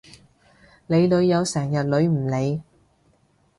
[0.87, 2.63] 你女友成日女唔你？